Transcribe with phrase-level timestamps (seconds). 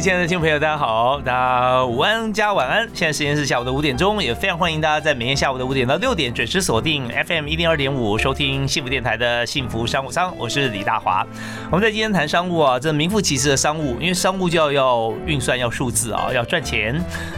[0.00, 2.88] 亲爱的听众朋友，大家好，大家午安加晚安。
[2.94, 10.32] 现在时间是下午的五点钟，也非常欢迎大家在每天下午的五点到六点准时锁定 FM 一零二点五，收听幸福电台的幸福商务舱。
[10.38, 11.26] 我是李大华。
[11.68, 16.94] 我们在今天谈商务啊，这名副其实的商务，因为商务就要要运算，要数字啊，要赚钱。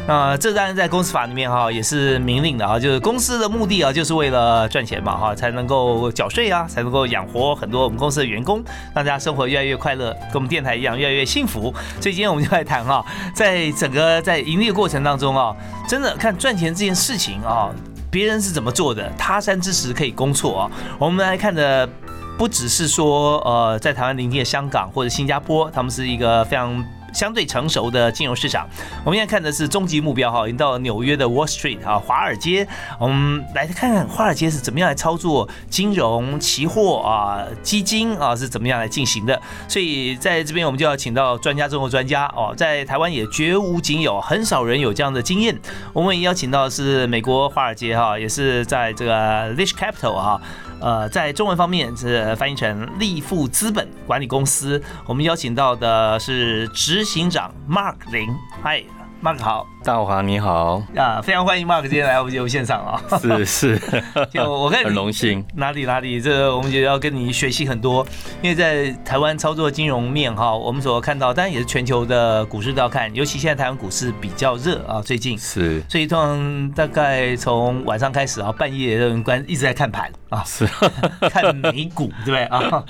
[0.06, 8.62] 那这当然在公司法里面哈也是明令的啊，就是公司的目的啊，就是为了赚钱嘛哈，才能够缴税啊，才能够养活很多我们公司的员工，
[8.94, 11.74] 让大家生活越来越快乐，跟我们电台一样越来越幸福。
[11.98, 12.49] 所以今天我们。
[12.50, 15.54] 来谈啊，在整个在盈利的过程当中啊，
[15.88, 17.70] 真的看赚钱这件事情啊，
[18.10, 19.10] 别人是怎么做的？
[19.16, 20.70] 他山之石可以攻错啊。
[20.98, 21.88] 我们来看的
[22.36, 26.84] 不只是说呃，在台湾邻近的香港或者新加坡，他们是一个非常。
[27.12, 28.68] 相对成熟的金融市场，
[29.04, 32.66] 我们现在看的是终极目标哈，已经到纽约的 Wall Street 哈，华尔街。
[32.98, 39.40] 我们来看看华尔街是怎么样来操作金融、期货啊、基金啊是怎么样来进行的。
[39.68, 45.58] 所以在这边我们就要请到专家中的专家哦，在台湾也绝无仅有，很少人有这样的经验。
[45.92, 50.40] 我们也邀请到是美国华尔街哈，也是在这个 Lish Capital 哈。
[50.80, 54.82] 呃，在中文方面是翻译成立富资本管理公司。
[55.06, 58.28] 我们邀请到的是执行长 Mark 林，
[58.62, 58.82] 嗨
[59.22, 59.66] ，Mark 好。
[59.82, 60.82] 大华你好。
[60.94, 63.80] 啊，非常欢迎 Mark 今天来我们节目现场啊，是是，
[64.30, 68.06] 就我看 很荣幸，哪里哪里，这我们也要跟你学习很多，
[68.42, 75.38] 因为在台湾操作金融面哈，我们所看到，当然也是全球的股市都要看，尤其现在台湾股市比较热啊，最近。
[75.38, 80.68] 是，所以通常大概从晚上开始啊，半夜的人关一直在看盘啊，是。
[81.30, 82.44] 看美股对不对？
[82.44, 82.84] 啊？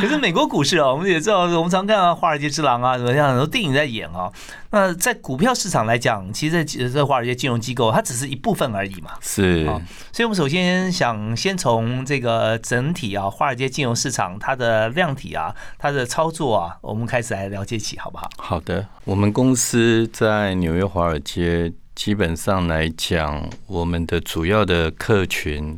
[0.00, 4.30] 可是美国股市啊，我们也知道，我们常看到《华尔街之狼》啊，什么样很多电影在演啊，
[4.70, 5.98] 那在股票市场来。
[5.98, 9.10] 讲，其实这这华尔街金融机构，它只是一部分而已嘛。
[9.20, 9.64] 是，
[10.12, 18.30] 所以我们首先想先从这个整体啊，华尔街金融市场它的量体啊，它的操作啊，我们开始来了解起，好不好？
[18.36, 25.76] 好的，我们公司在纽约华尔街，基本上来讲，我们的主要的客群，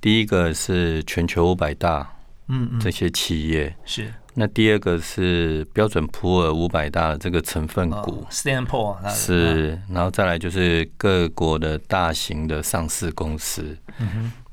[0.00, 2.08] 第一个是全球五百大，
[2.46, 4.14] 嗯嗯，这些企业是。
[4.38, 8.26] 那第二个是标准普尔五百大的这个成分股
[9.10, 13.76] 是，然后再来就是各国的大型的上市公司。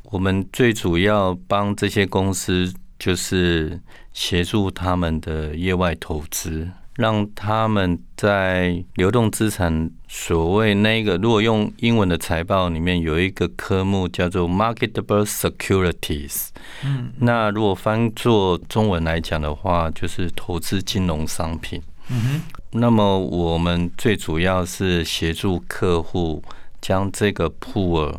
[0.03, 3.77] 我们最主要帮这些公司就是
[4.13, 6.69] 协助他们的业外投资。
[6.95, 16.49] 让他们在流动资产，所谓那个，如果用英文的财报里面有一个科目叫做 marketable securities，
[16.83, 21.81] 嗯，那如果翻做中文来讲的话，就是投资金融商品。
[22.09, 22.41] 嗯哼，
[22.79, 26.43] 那么我们最主要是协助客户
[26.79, 28.13] 将这个 pool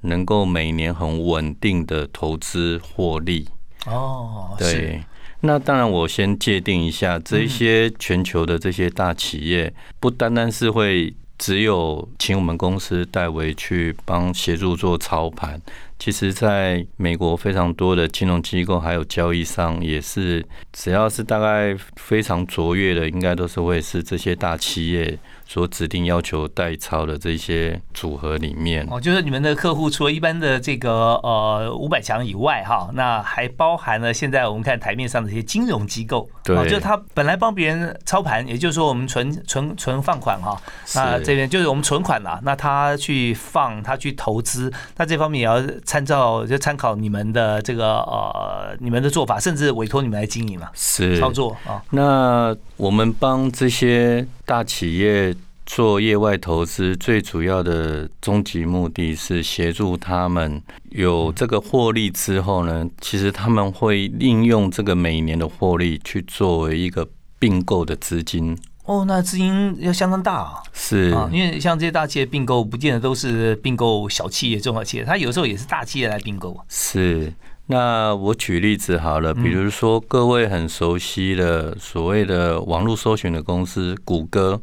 [0.00, 3.48] 能够每年很稳定的投资获利。
[3.84, 5.02] 哦，对。
[5.46, 15.60] 那当然，我先界定一下，这些全球的这些大企业，不单单是会只有请我们公司代为去帮协助做操盘，
[16.00, 25.16] 其实在美国非常多的金融机构还有交易商，也是只要是大概非常卓越的，应该都是会是这些大企业。
[25.46, 40.60] 所指定要求代操的这些组合里面，哦，就是你们的客户除了一般的这个呃五百强以外，哈，那还包含了现在我们看台面上的一些金融机构，对，就他本来帮别人操盘，也就是说我们存存存放款哈，
[40.94, 51.80] 那这边就是我们存款啦，那他去放，他去投资，那这方面也要参照，就参考你们的这个呃你们的做法，甚至委托你们来经营嘛，是操作啊。
[51.90, 55.36] 那我们帮这些大企业。
[55.68, 67.08] 做业外投资最主要的终极目的是协助他们有这个获利之后呢，其实他们会利用这个每年的获利去作为一个
[67.40, 68.56] 并购的资金。
[68.84, 70.62] 哦，那资金要相当大啊！
[70.72, 76.56] 是啊，因为像这些大企业并购，不见得都是并购小企业、中小企业，它有时候也是大企业来并购。
[76.68, 77.32] 是。
[77.68, 84.60] 那我举例子好了，比如说各位很熟悉的所谓的网络搜寻的公司谷歌，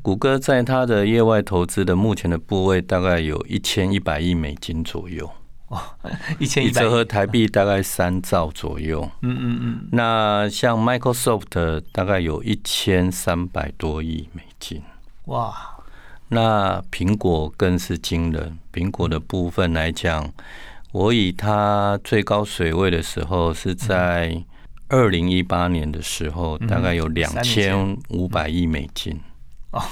[0.00, 5.28] 谷歌在它的业外投资的目前的部位大概有一千一百亿美金左右。
[5.68, 5.80] 哦，
[6.38, 9.10] 一千一一百折合台币大概三兆左右。
[9.22, 14.80] 嗯嗯嗯，那像 Microsoft 大概有一千三百多亿美金。
[15.24, 15.52] 哇，
[16.28, 20.32] 那苹果更是惊人，苹果的部分来讲，
[20.96, 24.42] 我以它最高水位的时候是在
[24.88, 26.66] 二零一八年的时候，嗯。
[26.66, 29.20] 大概有两千五百亿美金。
[29.72, 29.82] 哦，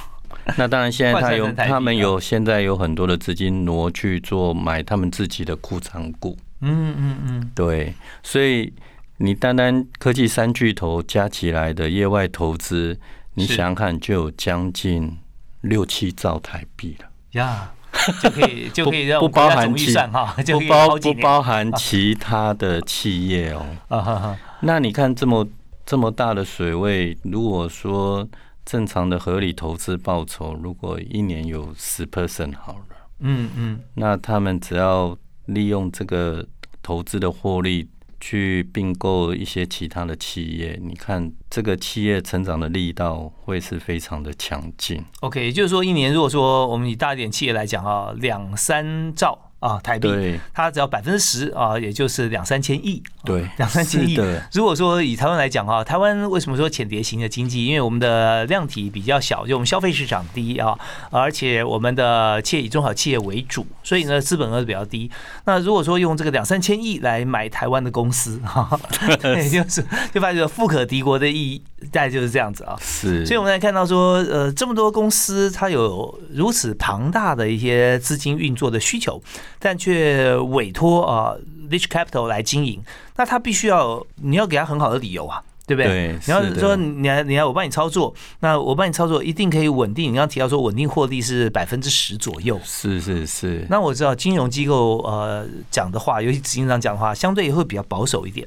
[0.57, 6.39] 那当然现在他有，他们啊有现在有很多的资金挪去做买他们自己的库藏股。
[6.63, 7.93] 嗯嗯嗯，对，
[8.23, 8.73] 所以
[9.19, 12.99] 你单单科技三巨头加起来的业外投资，
[13.35, 15.19] 你想想看，就有将近
[15.61, 17.11] 六七兆台币了。
[17.33, 17.74] 呀，
[18.23, 23.65] 就可以就可以让不包含预算哈，就包不包含其他的企业哦。
[23.89, 25.47] 啊哈哈，那你看这么
[25.87, 28.27] 这么大的水位，如果说
[28.65, 36.47] 正常的合理投资报酬，如果一年有十 percent 好了，嗯嗯，那他们只要利用这个
[36.83, 37.89] 投资的获利
[38.27, 45.05] 去并购一些其他的企业，你看这个企业成长的力道会是非常的强劲。
[45.21, 54.21] OK，也就是说，一年如果说我们以大一点企业来讲啊，两三兆啊台币，它只要百分之十啊，也就是两三千亿，对，两三千亿，
[54.53, 57.65] 如果说以台湾来讲啊，台湾为什么说浅碟型的经济？
[57.65, 60.79] 因为我们的量体比较小，就我们消费市场低啊，
[61.11, 65.11] 而且我们的企业以中小企业为主，所以呢资本额比较低。
[65.47, 68.79] 那如果说用这个两三千亿来买台湾的公司，哈，
[69.25, 69.83] 也，就是
[70.13, 72.77] 就发觉富可敌国的意义，大概就是这样子啊。
[72.81, 79.23] 是，所以我们来看到说，呃，这么多公司它有如此庞大的一些资金运作的需求，
[79.59, 81.41] 但却委托啊、呃、
[81.71, 82.83] Rich Capital 来经营，
[83.17, 85.43] 那他必须要你要给他很好的理由啊。
[85.67, 85.89] 对不对？
[85.91, 90.11] 对你要说你来你来我帮你操作，那我帮你操作一定可以稳定。
[90.11, 98.47] 你刚刚提到说稳定获利是百分之十左右，是是是，那我知道金融机构呃讲的话，尤其执行长讲的话，相对会比较保守一点。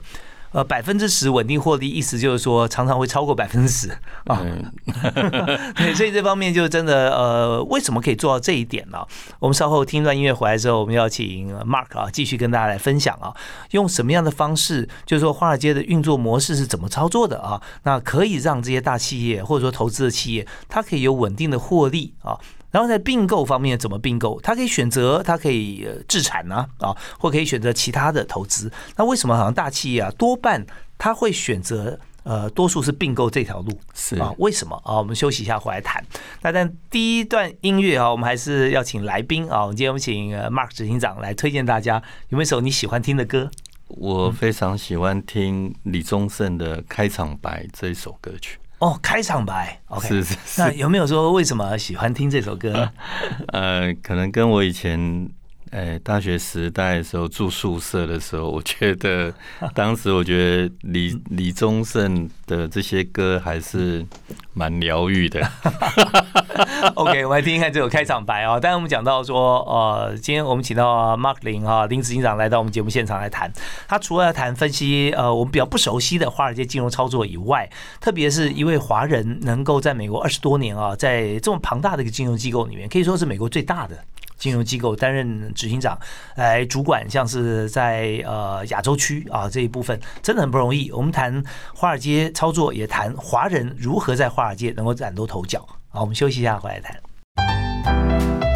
[0.51, 3.89] 呃，百分之十稳定获利，意思就是说常常会超过百分之十
[4.25, 4.41] 啊。
[4.41, 4.71] 嗯，
[5.75, 9.05] 对，所以这方面就真的呃，为什么可以做到这一点呢？
[9.39, 13.35] 我们稍后听一段音乐回来之后，我们要请 Mark 啊继续跟大家来分享啊，
[13.71, 17.61] 用什么样的方式，就是说华尔街的运作模式是怎么操作的啊？
[17.83, 22.37] 那可以让这些大企业或者说投资的企业，它可以有稳定的获利啊。
[22.71, 24.39] 然后在并购方面怎么并购？
[24.41, 28.71] 他可以选择，他可以呃自产呢啊，或可以选择其他的投资。
[28.95, 30.65] 那为什么好像大企业啊多半
[30.97, 33.79] 他会选择呃多数是并购这条路？
[33.93, 34.97] 是啊，为什么啊？
[34.97, 36.03] 我们休息一下，回来谈。
[36.41, 39.61] 那但第一段音乐啊，我们还是要请来宾啊。
[39.61, 43.49] 我们今天我们请呃 Mark 执行长来推荐大家有没有一首你喜欢听的歌？
[43.87, 48.59] 我非常喜欢听李宗盛的《开场白》这一首歌曲。
[48.79, 50.07] 哦，开场白，OK。
[50.07, 52.91] 是是那，有没有说为什么喜欢听这首歌？
[53.53, 55.29] 呃，可能跟我以前。
[55.71, 59.33] 呃，大学时代的时候住宿舍的时候， 我觉得
[59.73, 60.37] 当时我觉
[60.67, 64.05] 得李 李宗盛的这些歌还是
[64.53, 65.41] 蛮疗愈的。
[66.95, 68.59] OK，我们来听一看这首开场白哦。
[68.59, 73.51] 当然，我们讲到说，呃，今天我们请到 Mark 林啊林执行长来到我们节目现场来谈。
[73.87, 77.69] 他除了要谈分析呃我们比较不熟悉的华尔街金融操作以外，
[77.99, 83.97] 特别是一位华人能够在美国二十多年啊，在这么庞大的一个金融机构里面，可以说是美国最大的。
[84.37, 85.97] 金融机构担任执行长，
[86.35, 90.91] 来主管像是在呃亚洲区啊这一部分，真的很不容易。
[90.91, 91.43] 我们谈
[91.75, 95.67] 华尔街操作，也谈华人如何在华尔街能够崭露头角。
[95.89, 98.46] 好，我们休息一下，回来谈。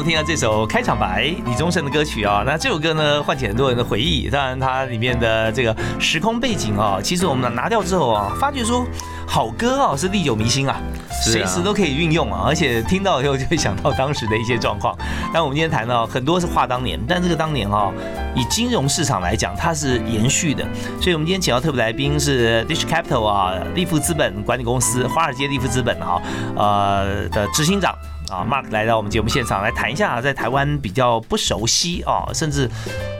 [0.00, 4.30] 们听到这首开场白，李宗盛的歌曲啊，那这首歌呢，唤起很多人的回忆。
[4.30, 8.86] 当然，它里面的这个时空背景啊，其实我们拿掉之后啊，发觉说
[9.26, 10.80] 好歌啊是历久弥新啊，
[11.22, 14.96] 随时都可以运用啊，而且听到以后就会想到当时的一些状况。
[15.34, 17.92] 但我们今天谈到很多是话当年，但这个当年啊，
[18.34, 20.64] 以金融市场来讲，它是延续的。
[20.98, 26.22] 所以我们今天请到特别来宾是 Dish Capital 啊，利富资本管理公司华尔街利富资本哈
[26.56, 27.94] 呃的执行长。
[28.30, 32.70] 啊，Mark 来到我们节目现场来谈一下，在台湾比较不熟悉啊，甚至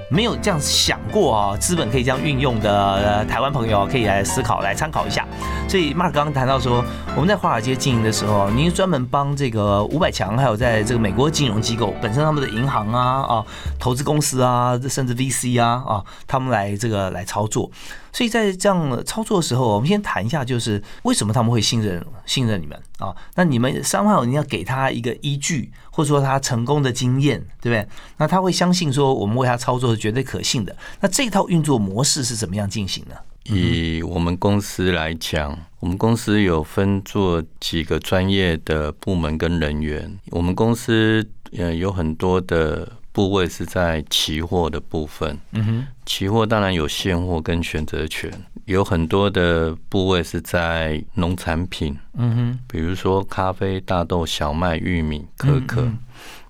[0.08, 5.26] 没有这样想过啊，资本可以这样运用的、台湾朋友可以来思考、来参考一下。
[5.68, 6.84] 所以 Mark 刚刚谈到说，
[7.16, 13.44] 我们在华尔街经营的时候，您专门帮这个五百强，还有在这个美国金融机构本身他们的银行啊啊、
[13.78, 17.70] 投资公司啊，甚至 VC 啊啊，他们来这个来操作。
[18.12, 23.14] 所以在这样操作的时候，我们先谈一下，就是为什么他们会信任信任你们啊？
[23.34, 27.86] 那你们三号你要给他一个依据，或者说他成功的经验，对不对？
[28.16, 30.76] 那他会相信说我们为他操作是绝对可信的。
[31.00, 33.14] 那这套运作模式是怎么样进行呢？
[33.44, 40.18] 以我们公司来讲，我们公司有分做几个专业的部门跟人员。
[40.30, 41.26] 我们公司
[41.56, 45.38] 呃有很多的部位是在期货的部分。
[45.52, 48.30] 嗯哼，期货当然有现货跟选择权，
[48.66, 51.96] 有很多的部位是在农产品。
[52.14, 55.88] 嗯哼，比如说咖啡、大豆、小麦、玉米、可可。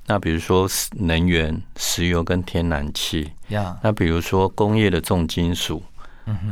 [0.06, 3.30] 那比如说能源、石油跟天然气。
[3.48, 5.82] 呀，那比如说工业的重金属。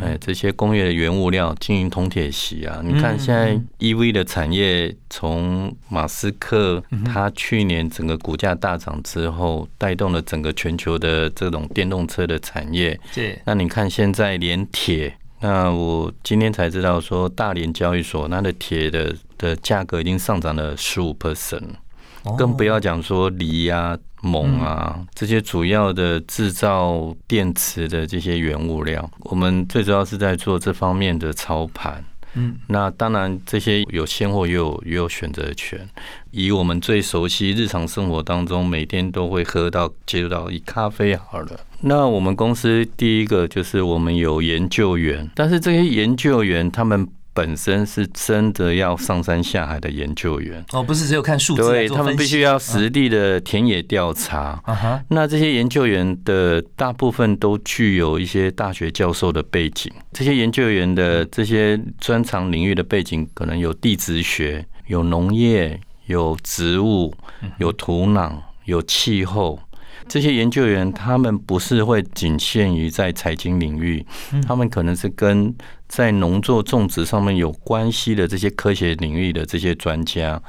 [0.01, 12.99] 哎，这些工业的原物料，金银铜铁锡啊，你看现在 E V 的产业，从马斯克他去年整个股价大涨之后，带动了整个全球的这种电动车的产业。
[13.15, 21.63] 对，那你看现在连铁，那我今天才知道说，大连交易所它的铁的的价格已经上涨了十五 percent，
[22.37, 23.99] 更不要讲说锂呀。
[24.21, 32.05] 锰啊，这些主要的制造电池的这些原物料，我们最主要是在做这方面的操盘。
[32.35, 35.89] 嗯，那当然这些有现货，也有也有选择权。
[36.33, 41.61] 以我们最熟悉日常生活当中每天都会喝到接触到以咖啡好了。
[41.83, 47.07] 那我们公司第一个就是我们有研究员，但是这些研究员他们。
[47.39, 50.65] 本身是真的要上山下海的研究员。
[50.73, 54.61] 哦，不是只有看数字，对他们必须要实地的田野调查。
[55.09, 67.15] 那这些研究员的大部分都具有一些大学教授的背景，这些研究员的这些专长领域的背景，可能有地质学、有农业、有植物、
[67.59, 68.33] 有土壤、
[68.65, 69.61] 有气候。
[70.09, 74.05] 这些研究员他们不是会仅限于在财经领域，
[74.47, 75.55] 他们可能是跟
[75.89, 80.41] 在农作种植上面有关系的这些科学领域的这些专家。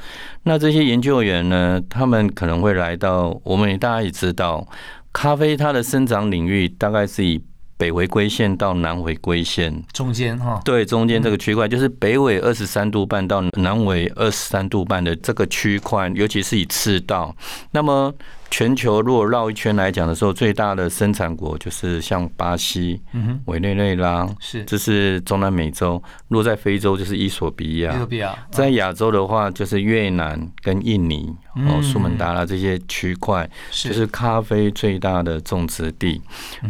[0.43, 4.67] 那这些研究员呢，他们可能会来到，我们大家也知道，
[5.11, 7.41] 咖啡它的生长领域大概是以。
[7.79, 17.33] 北回归线到南回归线中间哈，对，中间这个区块就是北纬二十三度半到南纬二十三度半的这个区块，尤其是以赤道。
[17.71, 18.13] 那么
[18.51, 23.01] 全球如果绕一圈来讲的时候，最大的生产国就是像巴西、
[23.45, 26.01] 委内瑞拉，是这是中南美洲。
[26.27, 31.33] 如果在非洲就是伊索比亚，伊索比亚在亚洲的话就是越南跟印尼
[31.67, 36.21] 哦，苏门答腊这些区块，就是咖啡最大的种植地。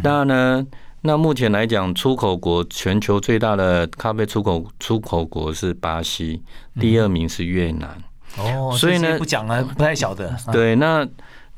[0.03, 0.65] 那呢。
[1.01, 6.43] 那目前来讲，出口国全球最大的咖啡出口出口国是巴西，
[6.77, 7.89] 第二名是越南。
[8.38, 10.36] 哦，所以呢，不讲了，不太晓得。
[10.51, 11.07] 对，那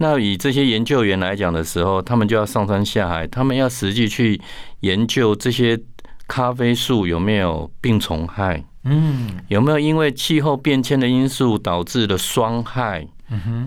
[0.02, 4.42] 那以这些研究员来讲的时候，他们就要上山下海，他们要实际去
[4.80, 5.80] 研究这些
[6.28, 13.08] 咖啡树有没有病虫害，嗯，有没有因为气候变迁的因素导致的霜害、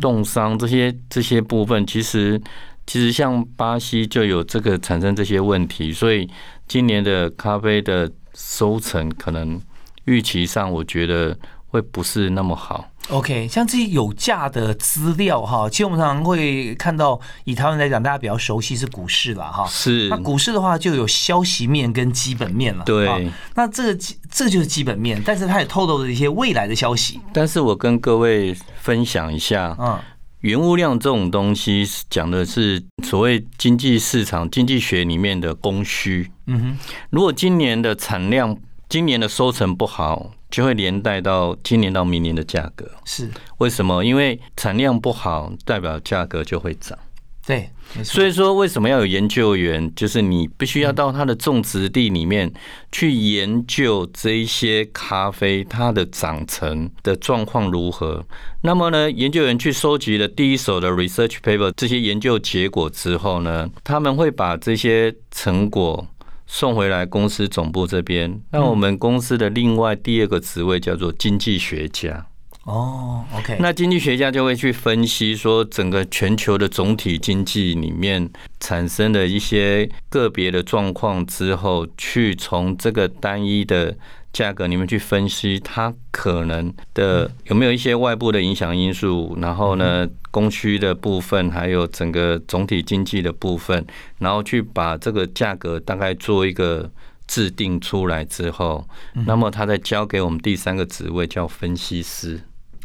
[0.00, 2.38] 冻伤这些这些部分，其实。
[2.86, 6.28] 其实像巴西就有这个产生这些问题，所以
[6.68, 9.58] 今年的咖啡的收成可能
[10.04, 11.34] 预期上，我觉得
[11.68, 12.84] 会不是那么好。
[13.10, 19.66] OK，像这些有价的资料哈，其实我们常常会看到，以台湾来讲，大家比较熟悉是股市了哈。
[19.68, 20.08] 是。
[20.08, 22.84] 那股市的话，就有消息面跟基本面了。
[22.84, 23.30] 对。
[23.54, 27.20] 那这个这就是基本面，但是它也透露了一些未来的消息。
[27.32, 29.98] 但是我跟各位分享一下，嗯。
[30.40, 36.30] 原物料这种东西讲的是所谓经济市场经济学里面的供需。
[36.46, 38.54] 嗯哼，如果今年的产量、
[38.86, 42.88] 今年的收成不好，就会连带到今年到明年的价格。
[43.04, 44.04] 是为什么？
[44.04, 46.96] 因为产量不好，代表价格就会涨。
[47.44, 47.68] 对，
[48.02, 49.92] 所以说为什么要有研究员？
[49.94, 52.50] 就是你必须要到它的种植地里面
[52.90, 58.24] 去研究这一些咖啡它的长成的状况如何。
[58.62, 66.06] 那么呢，研究员去收集了第一手的 research paper 这些研究结果之后呢，他们会把这些成果
[66.46, 68.40] 送回来公司总部这边。
[68.50, 72.26] 那我们公司的另外第二个职位叫做经济学家。
[72.64, 83.94] 哦，OK，那经济学家就会去分析说，整个全球的总体经济里面产生的一些个别的状况之后，去从这个单一的
[84.34, 93.86] 价格你们去分析它可能的有没有一些外部的影响因素，然后呢，供需的部分，还有整个总体经济的部分，
[94.18, 96.90] 然后去把这个价格大概做一个
[97.28, 98.86] 制定出来之后，
[99.24, 102.40] 那么他再交给我们第三个职位叫分析师。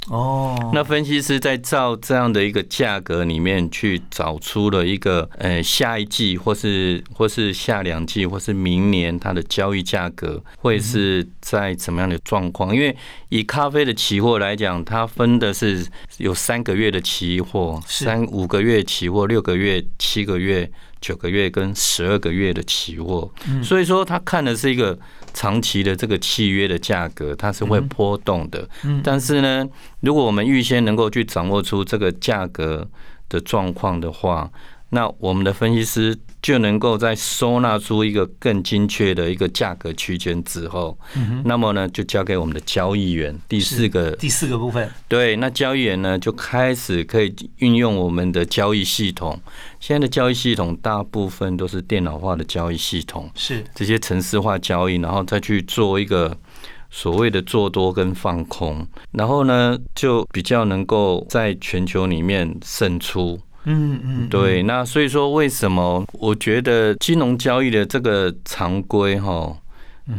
[0.10, 12.76] 哦，那分析师在照这样的一个价格里面去找出了一个，呃，下一季或是或是下两季或是明年它的交易价格会是在怎么样的状况？
[12.76, 12.96] 因为
[13.30, 15.86] 以咖啡的期货来讲，它分的是
[16.18, 20.70] 有三个月的期货，三五个月期货，六个月、七个月、
[21.02, 23.32] 九个月跟十二个月的期货，
[23.64, 24.98] 所以说他看的是一个
[25.34, 28.68] 长期的这个契约的价格，它是会波动的。
[29.04, 29.68] 但是呢，
[30.02, 32.88] 如果我们预先能够去掌握出这个价格
[33.30, 34.52] 的状况的话，
[34.90, 40.98] 那我们的分析师就能够在收纳出一个更精确的一个价格区间之后，
[41.46, 43.38] 那么呢，就交给我们的交易员。
[43.48, 49.40] 第四个第四个部分，对，那交易员呢就开始可以运用我们的交易系统。
[49.80, 56.36] 现在的交易系统大部分都是电脑化的交易系统，是这些城市化交易，然后再去做一个
[56.90, 63.40] 所谓的做多跟放空，然后呢，就比较能够在全球里面胜出。
[63.66, 69.56] 嗯嗯，对，那所以说，为什么我觉得金融交易的这个常规哈，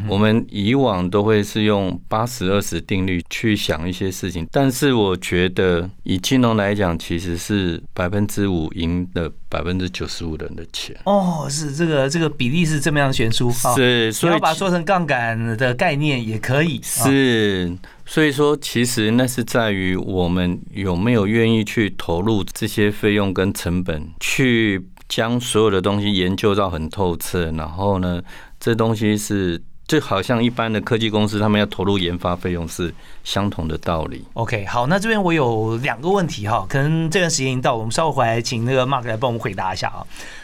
[0.09, 10.95] 我们以往都会是用八十二十定律去想一些事情，但是我觉得以金融来讲，其实是百分之五赢的百分之九十五人的钱。
[11.05, 17.77] 哦，是这个这个比例是这么样悬殊，是，所以把它说成杠杆的概念也可以是。
[18.11, 27.53] 所以说，其实那是在于我们有没有愿意去投入这些费用跟成本，去将所有的东西研究到很透彻。
[27.53, 28.21] 然后呢，
[28.59, 34.25] 这东西是就好像一般的科技公司，他们要投入研发费用是相同的道理。
[34.33, 40.03] OK，好，那这边我有两个问题哈，可能这段时间已经到，我们稍后回来请那个 Mark 来帮我们回答一下啊。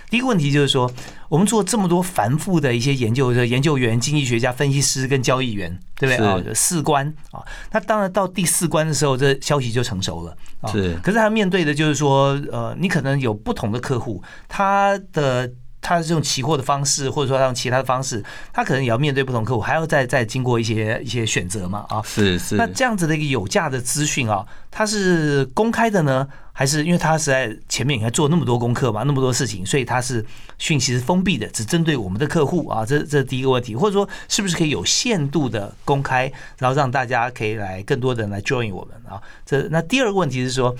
[0.08, 0.90] 第一个问题就是说，
[1.28, 6.42] 我们做这么多繁复的一些研究的研究员、经济学家、分析师跟交易员，对不对啊？
[6.54, 10.70] 四关啊，那当然到第四关的时候，这消息就成熟了啊。
[10.70, 15.50] 是，可是他面对的就是说，呃，你可能有不同的客户，他的。
[15.86, 18.20] 他是用期货的方式，或者说他用其他的方式，
[18.52, 22.02] 他可能也要面对不同客户，还要再再经过一些一些选择嘛啊。
[22.02, 22.56] 是是。
[22.56, 30.26] 那这样子的一个有价的资讯啊，它是公开的呢，还是因为他实在前面应该做那么多功课嘛，那么多事情，所以他是
[30.58, 32.84] 讯息是封闭的，只针对我们的客户啊。
[32.84, 39.22] 这这是第一个问题，或者说是不是可以有限度的公开，然后让大家可以来更多的人来 join 我们啊？
[39.44, 40.74] 这那第二个问题是说，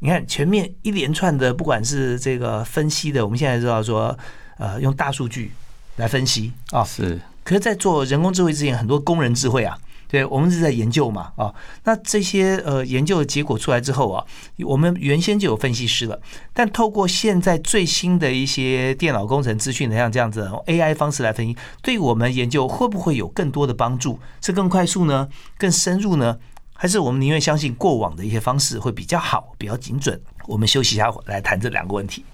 [0.00, 4.14] 你看前面一连串的，不管是这个分析的，我们现在知道说。
[4.60, 5.50] 呃，用大数据
[5.96, 7.18] 来分析啊，是。
[7.42, 11.52] 可是，在做人工智慧之前，很多工人智慧啊，对我们是在研究嘛啊。
[11.84, 14.22] 那这些呃研究的结果出来之后啊，
[14.66, 16.20] 我们原先就有分析师了，
[16.52, 24.20] 但透过现在最新的一些电脑工程资讯的像这样子 AI 方式来分析，对我们研究会不会有更多的帮助？
[24.42, 25.26] 是更快速呢？
[25.56, 26.36] 更深入呢？
[26.74, 30.20] 还是我们宁愿相信过往的一些方式会比较好，比较精准？
[30.46, 32.24] 我们休息一下来谈这两个问题。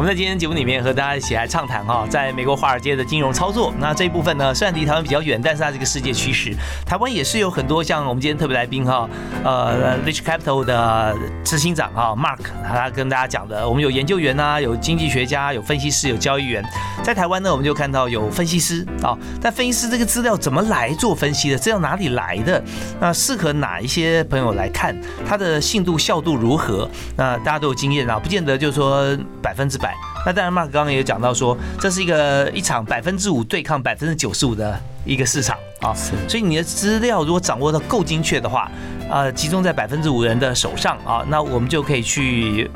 [0.00, 3.70] 我们在今天节目里面和大家一起来畅谈哈，在美国华尔街的金融操作。
[3.78, 6.56] 那这一部分呢，虽然离台湾比较远，但是它是个世界趋势。
[6.86, 9.06] 台湾也是有很多像我们今天特别来宾哈，
[9.44, 16.64] 呃，Rich Capital 的执行长哈，Mark，他跟大家讲的，我们有研究员呐，有经济学家，有分析师，有交易员。
[17.02, 21.58] 在台湾呢，我们就看到有分析师啊，但分析师这个资料怎么来做分析的？
[21.58, 22.62] 资料哪里来的？
[22.98, 24.98] 那适合哪一些朋友来看？
[25.28, 26.88] 它的信度效度如何？
[27.18, 29.96] 那大家都有经验啊，不见得就是说百分之百百。
[30.24, 35.94] 那当然，Mark 刚刚也讲到说，这是一个一场百分之五对抗百分之九十五的一个市场啊，
[36.28, 38.70] 所以你的资料如果掌握的够精确的话，
[39.10, 42.70] 呃，集中在百分之五人的手上啊，那我们就可以去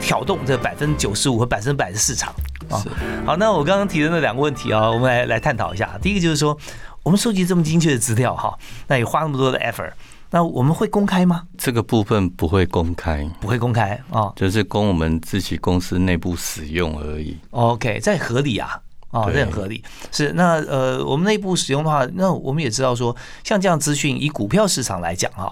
[0.00, 2.34] 挑动这百分之九十五和百分之百的市场
[2.70, 2.82] 啊。
[3.26, 5.98] 好，那我刚刚提的那两个问题啊，我们来来探讨一下。
[6.00, 6.56] 第一个就是说，
[7.02, 9.92] 我们收集这么精确的资料哈，那也花那么多的 effort。
[10.30, 11.44] 那我们会公开吗？
[11.56, 17.36] 这个部分不会公开，不会公开哦，就是供我们自己公司内部使用而已。
[17.50, 18.78] OK，这合理啊，
[19.10, 19.82] 哦，这很合理。
[20.12, 25.48] 是那呃，我们内部使用的话，那我们也知道说，像这样资讯，以股票市场来讲啊，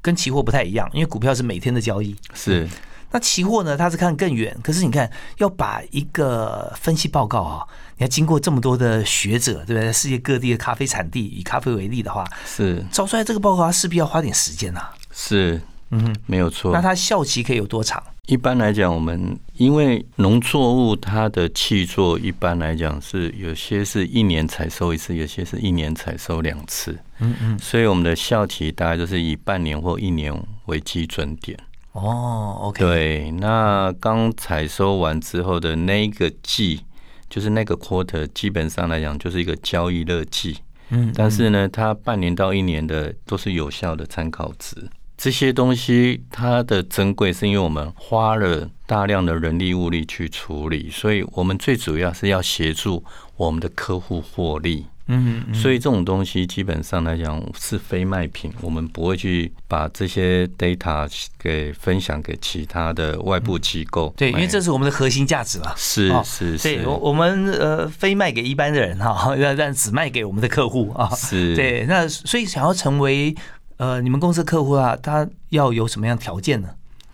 [0.00, 2.14] 跟期货不太一样，因为股票是每天的交易。
[2.34, 2.68] 是。
[3.12, 3.76] 那期货呢？
[3.76, 7.62] 它是看更远，可是你看要把一个分析报告啊，
[7.98, 9.92] 你要经过这么多的学者，对不对？
[9.92, 14.88] 世界各地的咖啡产地，以咖啡为例的话，是找出来这个报告，它势必要花点时间呐。
[15.12, 16.72] 是，嗯，没有错。
[16.72, 18.02] 那它效期可以有多长？
[18.26, 26.96] 一般来讲，我们因为农作物它的气作，一般来讲是有些是一年采收一次，有些是一年采收两次。
[27.18, 30.32] 嗯嗯，所以我们的效期大概就是以半年或一年
[30.66, 31.58] 为基准点。
[31.92, 36.80] 哦，OK，对，那刚采收完之后的那个季，
[37.28, 40.58] 就是那个 quarter，基本上来讲就是一个交易热季。
[40.88, 44.88] 嗯，但是呢，它半年到一年的都是有效的参考值。
[45.16, 53.04] 这些东西它的珍贵，是因为我们花了大量的人力物力去处理，所以我们最主要是要协助
[53.36, 54.86] 我们的客户获利。
[55.12, 64.12] 嗯嗯，所以这种东西基本上来讲是非卖品，我们不会去把这些 data 给分享给其他的外部机构。
[64.16, 65.72] 对，因为这是我们的核心价值嘛。
[65.76, 71.08] 是是是，对，我我们呃非卖给一般的人哈， 但只卖给我们的客户啊。
[71.14, 73.34] 是，对，那所以想要成为
[73.76, 76.68] 呃你们公司客户啊，他要有什么样条件呢？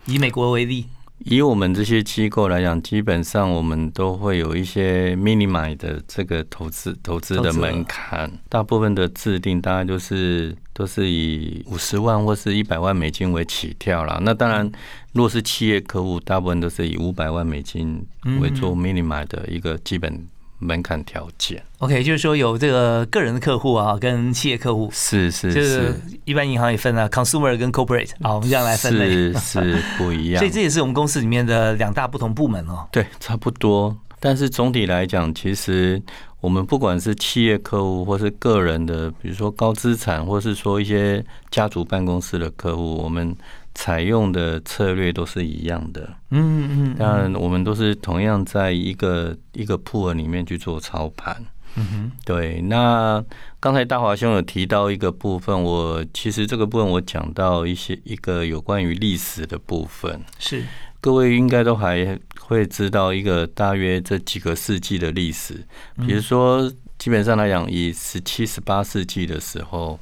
[0.05, 0.87] 以美国为例。
[1.25, 14.19] 以我们这些机构来讲，基本上我们都会有一些 mini 买的这个投资投资的门槛，大部分的制定大概就是都是以五十万或是一百万美金为起跳啦。
[14.21, 14.71] 那当然，
[15.13, 18.01] 若是企业客户，大部分都是以五百万美金
[18.41, 20.25] 为做 mini 买的一个基本。
[20.59, 24.89] 门槛条件，OK，就是说有这个个人的客户啊，跟企业客户。
[24.91, 25.93] 是是是，
[26.25, 29.09] 一般银行也分啊 consumer 跟 corporate 啊，我们这样来分类。
[29.09, 32.85] 是是不一样， 所以这也是我们公司里面的两大不同部门哦。
[32.91, 36.01] 对，差不多，但是总体来讲，其实
[36.41, 43.35] 我们不管是企业客户或是个人的，比如说高资产，或是说一些家族办公室的客户，我们。
[43.75, 52.61] 采用的策略都是一样的，嗯嗯，当然我们都是同样在一个一个铺里面去做操盘，嗯哼，对。
[52.63, 53.23] 那
[53.59, 60.65] 刚才大华兄有提到一个部分，我其实这个部分我讲到一些一个有关于历史的部分，是。
[60.99, 65.65] 各位应该都还会知道一个大约这几个世纪的历史，
[66.05, 69.97] 比如说基本上来讲，以十七、十八世纪的时候。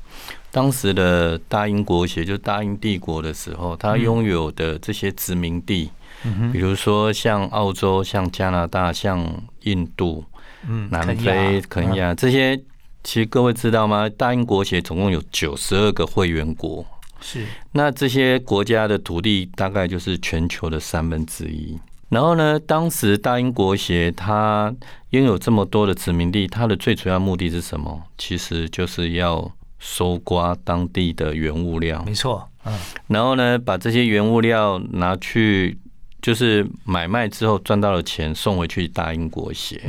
[0.58, 5.91] 当时的大英国协，就大英帝国的时候，它拥有的这些殖民地，
[6.52, 9.24] 比如说像澳洲、像加拿大、像
[9.65, 10.26] 印度、
[10.89, 12.58] 南非、肯尼亚这些，
[13.04, 14.10] 其实各位知道吗？
[14.10, 16.84] 大英国协总共有九十二个会员国，
[17.22, 21.78] 是那这些国家的土地大概就是全球的三分之一。
[22.10, 24.74] 然后呢，当时大英国协它
[25.12, 28.02] 拥有这么多的殖民地，它的最主要目的是什么？
[28.17, 29.52] 其实就是要。
[29.80, 32.74] 收刮当地的原物料，没错，嗯，
[33.08, 35.78] 然后呢，把这些原物料拿去，
[36.22, 39.82] 就是买卖之后赚到了钱，送回去大英国协。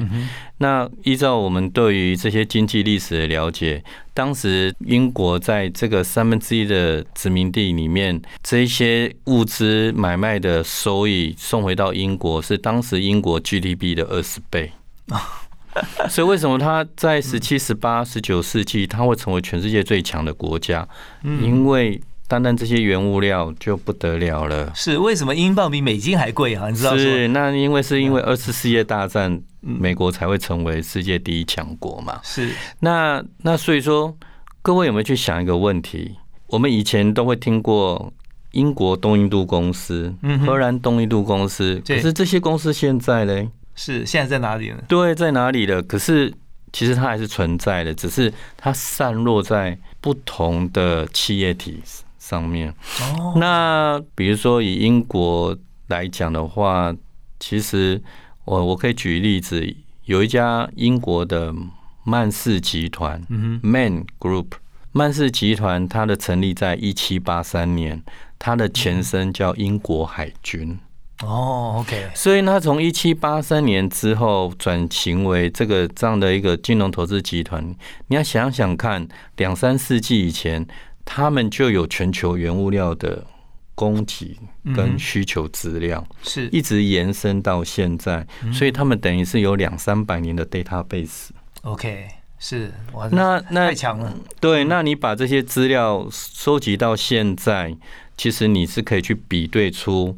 [0.59, 14.73] 那依照我们对于这些经济历史的了解，当时英国在这个三分之一的殖民地里面，这些物资买卖的收益送回到英国，是当时英国 GDP 的二十倍
[15.09, 15.43] 啊。
[16.09, 20.87] 所以为什么他在十七、十八、十九世纪他会成为全世界最强的国家？
[21.23, 24.71] 因为单单这些原物料就不得了了。
[24.75, 26.69] 是为什么英镑比美金还贵啊？
[26.69, 32.21] 你知道是那因为是因为二次世界大战，美国才会成为世界第一强国嘛。
[32.23, 34.15] 是那那所以说，
[34.61, 36.17] 各位有没有去想一个问题？
[36.49, 38.13] 我们以前都会听过
[38.53, 40.15] 英国东印度公司、
[40.45, 43.47] 荷兰东印度公司，可是这些公司现在呢？
[43.79, 44.83] 是现在在哪里呢？
[44.89, 45.81] 对，在哪里了？
[45.81, 46.35] 可是
[46.73, 51.81] 其实它还是存在的，只是它散落在不同的企业体
[52.19, 52.75] 上面。
[53.01, 56.93] 哦，那比如说以英国来讲的话，
[57.39, 58.03] 其实
[58.45, 59.75] 我我可以举例子，
[60.07, 61.55] 有一家英国的
[62.03, 64.49] 曼氏集团，嗯，Man Group，
[64.91, 68.03] 曼氏集团它的成立在一七八三年，
[68.41, 70.77] 它的前身叫英国海军。
[71.25, 77.75] 哦，OK，所以呢，从一七八三年之后转型为这个这样的一个金融投资集团。
[78.07, 80.65] 你要想想看，两三世纪以前，
[81.05, 83.27] 他们就有全球原物料的
[83.75, 84.39] 供给
[84.77, 91.31] 跟需求资料，是一直延伸到现在，所以他们等于是有两三百年的 database。
[91.63, 92.07] OK，
[92.39, 92.73] 是，
[93.11, 94.15] 那那太强了。
[94.39, 97.77] 对，那你把这些资料收集到现在，
[98.17, 100.17] 其实你是可以去比对出。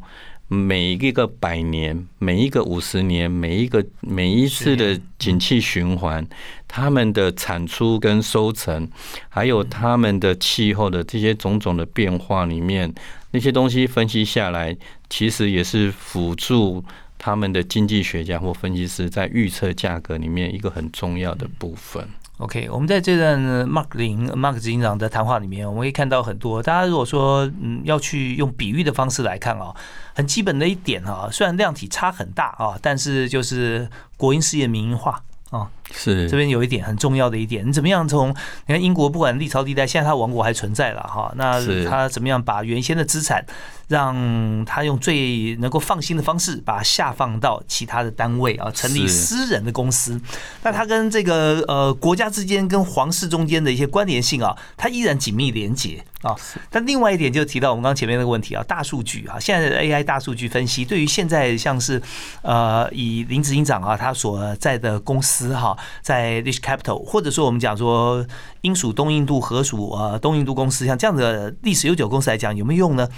[0.52, 6.26] 每一个百年，每一个五十年，每一个每一次的景气循环，
[6.66, 8.90] 他们的产出跟收成，
[9.28, 12.92] 还有他们的气候的这些种种的变化里面，
[13.30, 14.76] 那些东西分析下来，
[15.08, 16.84] 其实也是辅助
[17.16, 22.04] 他们的经济学家或分析师在预测价格里面一个很重要的部分。
[22.40, 26.62] OK，我们在这段 Mark 林 Mark 执行长的谈话里面，我们会看到很多。
[26.62, 29.76] 大家如果说嗯要去用比喻的方式来看哦，
[30.14, 35.70] 很基本的一点啊，虽然量体差很大啊，但是就是国营事业民营化啊。
[35.92, 38.30] 是这边有一点很重要的一点，你怎么样从
[38.66, 43.44] 你看英国不管历朝历代，现在它王国还存在了哈，那它怎么样把原先的资产，
[43.88, 50.20] 让它用最能够放心的方式把它下放到其他的单位啊，成立私人的公司，
[50.62, 56.34] 那它跟这个呃国家之间跟皇室中间的一些关联性啊，它依然紧密连结啊。
[56.70, 62.00] 但另外一点就提到我们刚前面那个问题啊，大数据啊，现在的 AI 大数据分析对于现在像是
[62.42, 65.76] 呃以林执行长啊他所在的公司哈。
[66.02, 68.26] 在 Rich Capital，或者说我们讲说
[68.62, 73.08] 英属东印度、合属呃东印度公司，像这样的历史悠久公司来讲，有没有用呢？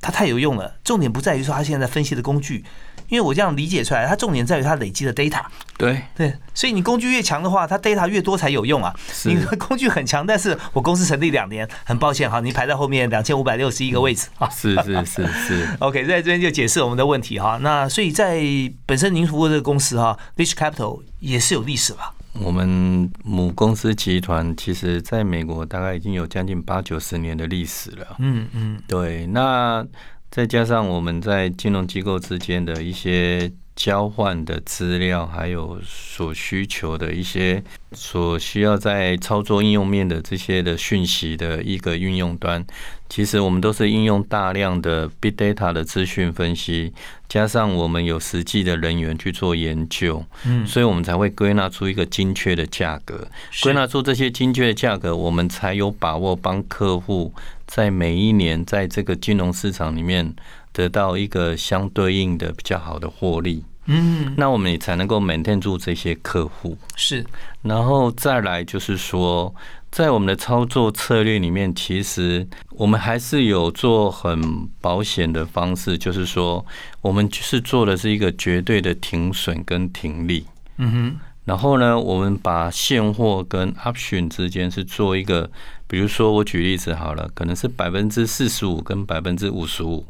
[0.00, 0.76] 它太有用了。
[0.84, 2.64] 重点不在于说它现在分析的工具。
[3.08, 5.42] 因为我这样理解出来，它重点在于它累积的 data。
[5.76, 8.94] 对对，所以你工具越强的话，它 data 越多才有用啊。
[9.24, 14.48] 你的工具很强，但是我公司成立两年，很抱歉哈，你排在后面两千五百六十一个位置啊。
[14.50, 15.68] 是是是是。
[15.80, 17.58] OK，在这边就解释我们的问题哈。
[17.62, 18.42] 那所以在
[18.84, 22.12] 本身您服务这个公司哈，Rich Capital 也是有历史吧？
[22.34, 28.16] 我们母公司集团其实在美国大概已经有将近八九十年的历史了。
[28.18, 29.86] 嗯嗯，对，那。
[30.30, 37.62] 再加上我们在金融机构之间的一些交换的资料，还有所需求的一些
[37.92, 42.64] 所需要在操作应用面的这些的讯息的一个运用端，
[43.08, 46.92] 其实我们都是应用大量的 big data 的资讯分析，
[47.28, 53.28] 加上我们有实际的人员去做研究，嗯，所以我们才会归纳出一个精确的价格，
[53.62, 57.32] 归纳出这些精确的价格，我们才有把握帮客户。
[57.68, 60.34] 在每一年，在这个金融市场里面
[60.72, 66.76] 得到一个相对应的比较好的获利，嗯，那我们也才能够 maintain 住这些客户。
[66.96, 67.24] 是，
[67.62, 69.54] 然后再来就是说，
[69.92, 76.64] 在我们的操作策略里面，其实我们还是有做很保险的方式，就是说，
[77.02, 80.46] 我们是做的是一个绝对的停损跟停利。
[80.78, 81.20] 嗯哼。
[81.48, 85.50] 然后呢，我们把现货跟 option 之间是做一个，
[85.86, 90.04] 比如说我举例子好了，可能是百分之四十五跟百分之五十五，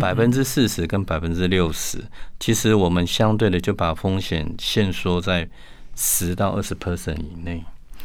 [0.00, 1.98] 百分之四十跟百分之六十，
[2.40, 5.46] 其实我们相对的就把风险限缩在
[5.94, 7.62] 十到二十 percent 以内，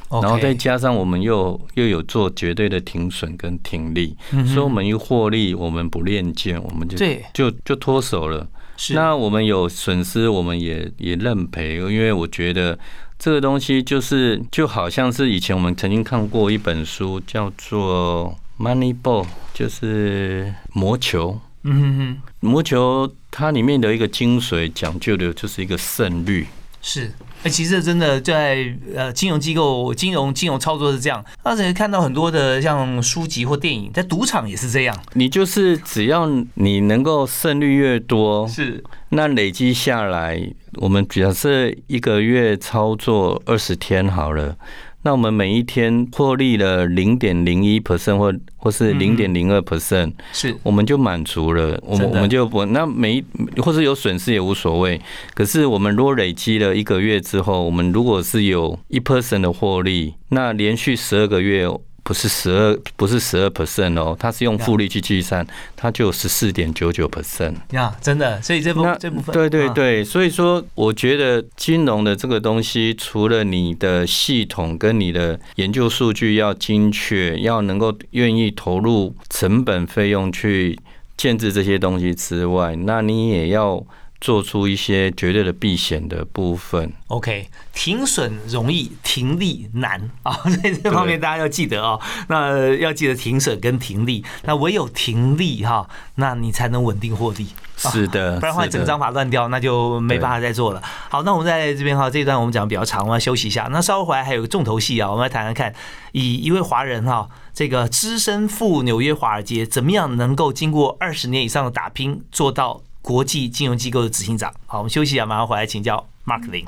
[0.09, 6.97] 然后再加上我们又又有做绝对的停损跟停利，所以我们一获利，我们不练剑，我们就
[7.33, 8.45] 就就脱手了。
[8.93, 12.77] 那我们有损失，我们也也认赔，因为我觉得
[13.17, 21.39] 这个东西就是就好像是以前我们曾经看过一本书，叫做《Money Ball》，就是魔球。
[21.63, 26.47] 嗯哼哼，魔球它里面的一个精髓讲究的就是一个胜率。
[26.81, 27.11] 是。
[27.47, 34.93] 哎，其实真的在呃金融机构、金融金融操作是这样，而且看到很多的像书籍或电影，在赌场也是这样。
[35.13, 40.37] 你就是只要你能够胜率越多，是那累积下来，
[40.73, 44.57] 我们假设一个月操作二十天好了。
[45.03, 51.79] 那我们每一天获利了零点零一 percent 或或是零点零二 percent，是我们就满足了。
[51.83, 53.23] 我们我们就不那每
[53.57, 54.99] 或是有损失也无所谓。
[55.33, 61.67] 可是我们如果累积了一个月之后，我们如果是有一 percent 的获利，那连续十二个月。
[62.07, 80.79] 不是十二，不是十二 percent 哦，它是用复利去计算，它就十四点九九 percent 呀，真的，所以这部这部分，对对对，所以说，我觉得金融的这个东西，除了你的系统跟你的研究数据要精确，要能够愿意投入成本费用去
[81.17, 83.85] 建制这些东西之外，那你也要。
[84.19, 86.91] 做出一些绝对的避险的部分。
[87.07, 90.37] OK，停损容易，停利难啊！
[90.61, 91.99] 在这方面大家要记得哦。
[92.27, 97.47] 那要记得停损跟停利，那唯有停利哈，那你才能稳定获利。
[97.77, 100.81] 是的， 不然的话整张法乱掉，那就没办法再做了。
[101.09, 103.69] 好，那我们在这边哈，这一段我们讲比较长，我们要休息一下。
[103.71, 105.73] 那稍后回来还有个重头戏啊，我们来谈谈看，
[106.11, 112.81] 以一位华人哈，这个资深赴纽约华尔街，怎么样能够经过二十年以上的打拼，做到。
[113.01, 116.65] 国际金融机构的执行长，好，我们休息一下，马上回来请教 Mark 林。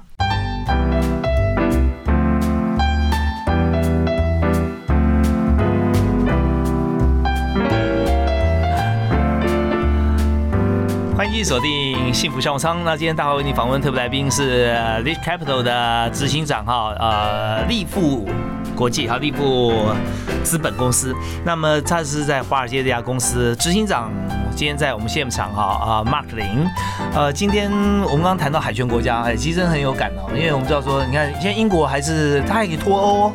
[11.17, 12.81] 欢迎锁定幸福商务舱。
[12.85, 18.25] 那今天大华为你访问特别来宾是 Rich Capital 的执行长哈，呃，立富
[18.73, 19.93] 国际哈，立富
[20.43, 21.13] 资本公司。
[21.43, 24.11] 那么他是在华尔街这家公司执行长。
[24.55, 26.67] 今天在我们现场哈啊，Mark 林，
[27.15, 27.71] 呃，今天
[28.01, 33.31] 我们刚刚谈到海权国家，哎，其实真的很有感哦，因为我们知道说，你看现在英国还是它还可以脱欧，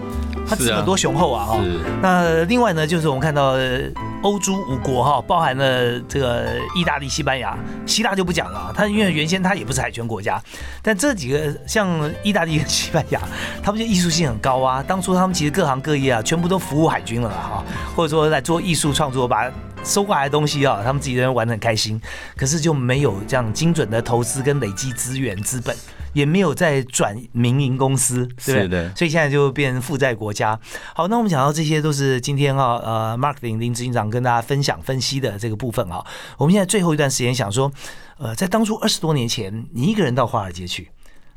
[0.46, 1.58] 它资本多雄厚啊哈。
[2.02, 3.56] 那另外呢，就是我们看到
[4.24, 7.56] 欧洲五国哈，包含了这个意大利、西班牙，
[7.86, 10.42] 希腊就不讲了，它因为原先它也不是海权国家，
[10.82, 13.20] 但这几个像意大利跟西班牙，
[13.62, 17.62] 他们就艺术性很高啊，当初他们其实各行各业啊，全部都服务海军了哈，
[17.94, 19.50] 或者说在做艺术创作把。
[19.84, 22.00] 收过来的东西啊，他们自己人玩的很开心，
[22.38, 25.76] 可是就没有这样精准的投资跟累积资源资本，
[26.14, 28.90] 也没有再转民营公司，对不对？
[28.96, 30.58] 所以现在就变成负债国家。
[30.94, 36.02] 好，那我们讲到这些都是今天啊，呃，Mark 林林执行长跟大家分享分析的这个部分啊。
[36.38, 37.70] 我们现在最后一段时间想说，
[38.16, 40.90] 呃，在当初二十多年前，你一个人到华尔街去。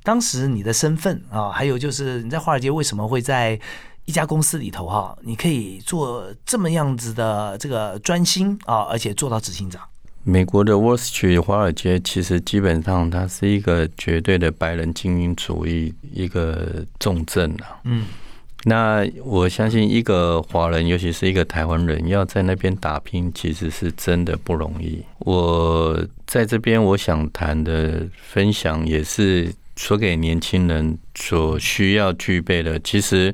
[0.03, 3.59] 当时你的身份啊，还有就是你在华尔街为什么会在
[4.05, 9.81] 一家公司里头哈，你可以做这么样子的这个专心啊，而且做到执行长。
[10.27, 17.79] 美国的 Wall Street 华尔街其实基本上它是一个绝对的白人精英主义一个重镇啊。
[17.85, 18.03] 嗯。
[18.65, 25.01] 那我相信一个华人，尤其是一个台湾人，要在那边打拼，其实是真的不容易。
[25.19, 32.77] 我在这边，我想谈的分享也是说给年轻人所需要具备的。
[32.79, 33.33] 其实，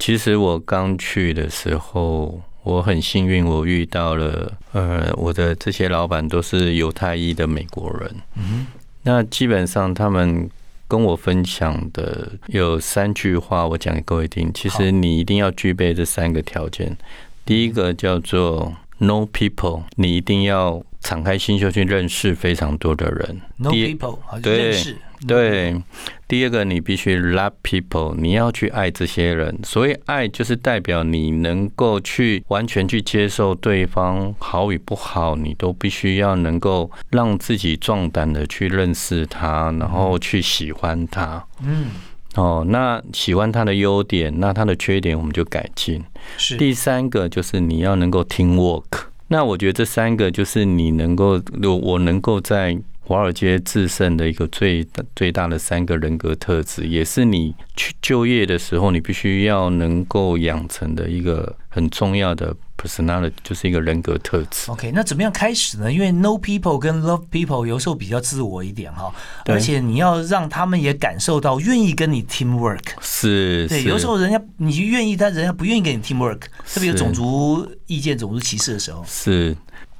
[0.00, 8.10] 其实我刚去的时候，我很幸运，我遇到了呃，我的这些老板都是犹太裔的美国人。
[8.34, 8.66] 嗯，
[9.04, 10.50] 那基本上他们。
[10.88, 14.48] 跟我分享的有三句话，我讲给各位听。
[14.54, 16.96] 其实你一定要具备这三个条件。
[17.44, 23.40] 第一个叫做 know people，你一定要敞开心胸去认识非常多的人。
[23.58, 24.96] know people，认识。
[25.26, 25.80] 对，
[26.28, 29.58] 第二个你必须 love people，你要去爱这些人。
[29.64, 41.44] 所以爱就是代表你能够去完全去接受对方好与不好，你都必须要能够让自己壮胆的去认识他，然后去喜欢他。
[41.62, 41.86] 嗯，
[42.34, 46.02] 哦，那喜欢他的优点，那他的缺点我们就改进。
[46.36, 49.06] 是第三个就是你要能够 team work。
[49.28, 52.78] 那我觉得这三个就是你能够，我我能够在。
[53.06, 64.72] 华尔街制胜的一个最最大的三个人格特质，也是你去就业的时候，你必须要能够养成的一个很重要的 personality，就是一个人格特质。
[64.72, 65.92] OK，那怎么样开始呢？
[65.92, 69.14] 因为 know people 跟 love people 有时候比较自我一点哈，
[69.44, 72.82] 而且你要让他们也感受到愿意跟你 team work。
[73.00, 76.40] 是，对，有时候人家你愿意，但人家不愿意跟你 team work，
[76.74, 79.04] 特别有种族意见、种族歧视的时候。
[79.06, 79.56] 是。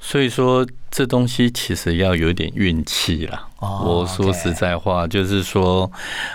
[0.08, 3.44] 所以说，这东西其实要有点运气啦。
[3.58, 5.90] 我说实在话，就是说，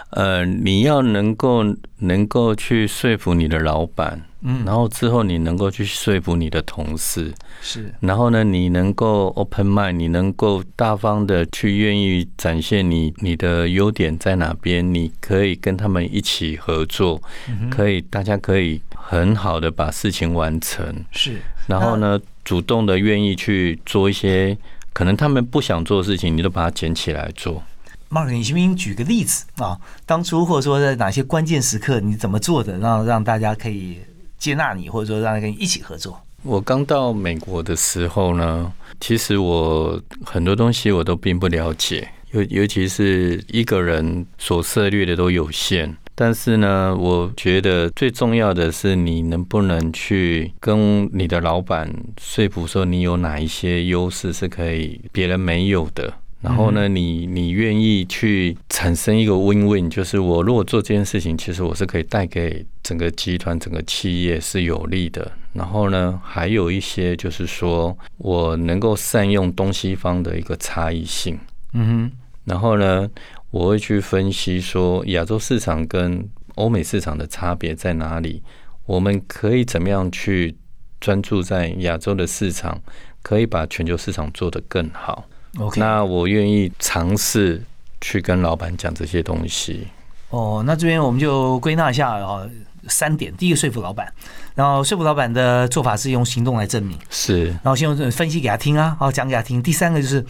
[0.10, 1.64] 呃，你要能够
[2.00, 17.21] 能够去说服你的老板，嗯，然后之后你能够去说服你的同事，是，然后呢，你能够 open mind，你能够大方的去愿意展现你你的优点在哪边，你可以跟他们一起合作，
[17.69, 22.19] 可以大家可以很好的把事情完成，是，然后呢？
[22.43, 24.58] 主动的愿意去做一些
[24.93, 27.62] 可能他们不想做的事情，你都把它捡起来做。
[28.10, 29.80] Mark，你行不行举个例子啊？
[30.08, 34.00] 当初或者说在哪些关键时刻，你怎么做的，让让大家可以
[34.39, 36.19] 接纳你，或者说让跟你一起合作？
[36.44, 45.96] 我刚到美国的时候呢，其实我很多东西我都并不了解，尤尤其是一个人所涉猎的都有限。
[46.16, 56.14] 但是呢，我觉得最重要的是你能不能去跟你的老板说服说你有哪一些优势是可以别人没有的。
[56.42, 65.32] 然后呢，你你愿意去产生一个 win-win，就是我如果做这件事情，其实我是可以带给整个集团、整个企业是有利的。
[65.54, 71.40] 然后呢，还有一些就是说我能够善用东西方的一个差异性。
[71.74, 72.12] 嗯哼。
[72.46, 73.10] 然后呢？
[73.52, 76.26] 我会去分析说亚洲市场跟
[76.56, 78.42] 欧美市场的差别在哪里？
[78.86, 80.56] 我们可以怎么样去
[81.02, 82.82] 专注在亚洲的市场，
[83.22, 85.26] 可以把全球市场做得更好
[85.60, 87.62] ？OK，那我愿意尝试
[88.00, 89.88] 去跟老板讲这些东西。
[90.30, 92.48] 哦，那这边我们就归纳一下啊，
[92.88, 94.12] 三点：第一个说服老板，
[94.56, 99.62] 然后说服老板的做法是用行动来证明，是，然后先用分析给他听啊，然后讲给他听。
[99.62, 100.26] 第三个就是。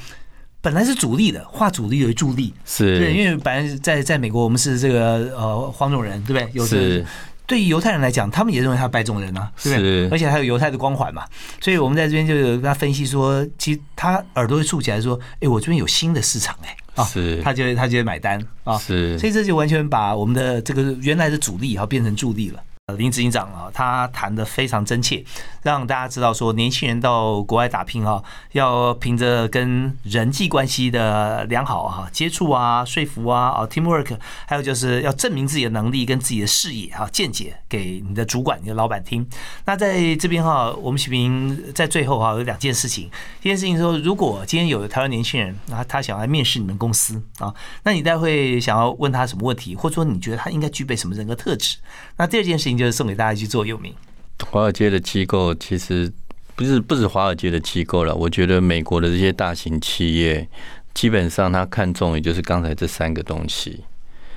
[0.64, 6.48] 本来是主力的，化主力为助力，是对，因为本来在在美国，我们是这个呃黄种人，对不对？
[6.54, 7.04] 有是，
[7.52, 10.08] 对于犹太人来讲，他们也认为他白种人啊，对不对？
[10.08, 11.26] 而且还有犹太的光环嘛，
[11.60, 22.64] 所以我们在这边就有跟他分析说，其实他耳朵会竖起来说，哎，我这边有新的市场，哎，啊，是，他就他就会买单啊，是，所以这就完全把我们的这个原来的主力啊变成助力了。
[22.94, 25.24] 林执行长啊，他谈的非常真切，
[25.64, 28.22] 让大家知道说，年轻人到国外打拼啊，
[28.54, 39.26] 要凭着跟人际关系的良好啊接触啊、说服啊、啊 teamwork，还有就是要证明自己的能力跟自己的视野啊、见解给你的主管、你的老板听。
[39.66, 43.10] 那在这边哈，我们启平在最后哈有两件事情，
[43.42, 47.54] 一件事情说，如果今天有台湾年轻人，那他想要面试你们公司啊，
[47.84, 51.78] 那你待会想要问他什么问题，或者说你觉得他应该具备什么人格特质？
[52.18, 52.81] 那第二件事情。
[52.82, 53.94] 就是送给大家去做有名。
[54.50, 56.12] 华尔街的机构其实
[56.56, 60.48] 不是不止华尔街的机构了，我觉得美国的这些大型企业
[60.94, 63.84] 基本上他看重也就是刚才这三个东西。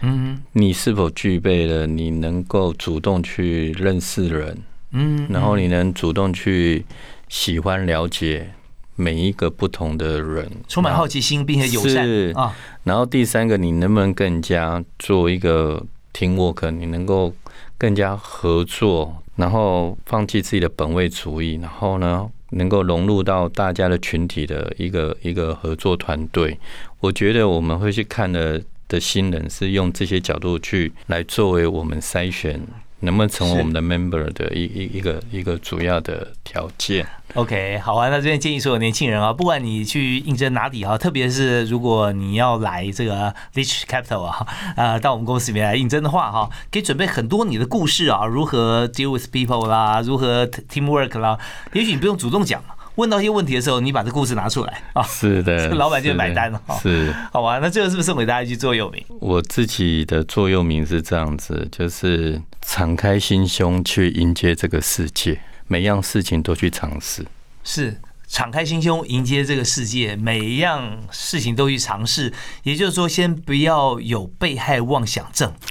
[0.00, 1.86] 嗯，你是否具备了？
[1.86, 4.58] 你能够主动去认识人，
[4.92, 6.84] 嗯，然后你能主动去
[7.30, 8.50] 喜欢了解
[8.96, 15.82] 每一个不同的人，充满好奇心并且友善是啊，然后第三个，你能不能更加做一个
[16.12, 16.70] team work？
[16.70, 17.34] 你能够
[17.76, 26.58] 更加合作，然后放弃自己的本位主义，然后呢，能够融入到大家的群体的一个一个合作团队。
[27.00, 32.60] 我觉得我们会去看的的新人是用这些角度去来作为我们筛选
[33.04, 37.06] 能不能成为我们的 member 的一一一个一个主要的条件。
[37.34, 44.46] OK，好啊，那这边建议所有年轻人啊，不管你去应征哪里啊，特别是如果你要来这个 Rich Capital 啊，
[44.76, 51.38] 呃，到我们公司里面来应征的话哈，可以准备很多你的故事啊，如何 deal with people 啦，如何 teamwork 啦，
[51.72, 52.62] 也许你不用主动讲，
[52.96, 57.12] 问到一些问题的时候，你把这故事拿出来啊，是的， 老板就买单了哈是。
[57.32, 57.58] 好吧？
[57.58, 59.04] 那最后是不是送给大家一句座右铭？
[59.20, 67.24] 我自己的座右铭是这样子，就是敞开心胸去迎接这个世界，每样事情都去尝试。
[67.64, 67.96] 是
[68.34, 72.32] 敞开心胸迎接这个世界，每一样事情都去尝试。
[72.64, 75.52] 也就是说，先不要有被害妄想症。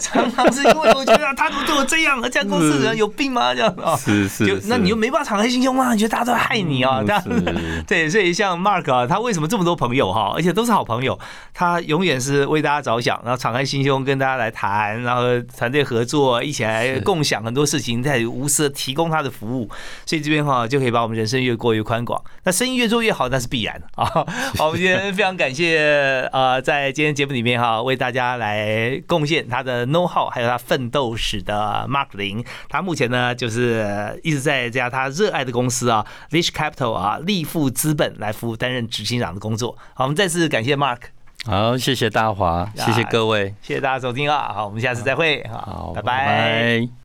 [0.00, 3.54] 常常是因为我觉得啊他怎么对我这样，这样公司人有病吗？
[3.54, 3.94] 这样啊。
[3.96, 5.92] 是是就那你又没办法敞开心胸吗？
[5.92, 7.00] 你觉得大家都在害你啊？
[7.86, 11.16] 对，所以像 Mark 啊，他为什么这么多朋友哈，而且都是好朋友，
[11.54, 15.22] 他永远是为大家着想，然后敞开心胸跟大家来谈，然后
[15.56, 19.70] 团队合作，一起来共享很多事情，在无私的提供他的服务，
[20.04, 22.22] 所以这边哈就可以把我们人生越过越宽广。
[22.44, 24.04] 那生意越做越好，那是必然啊。
[24.56, 39.76] 好，我们今天非常感谢呃，在今天节目里面哈，为大家来贡献他的 know how，还有他奋斗史的 Mark 林，他目前呢就是一直在这家他热爱的公司啊，Lish Capital 啊，立富资本来服务担任执行长的工作。
[39.94, 40.98] 好，我们再次感谢 Mark，
[41.44, 46.88] 好，谢谢大华，谢谢各位，谢谢大家收听啊，好，我们下次再会，好好，拜拜拜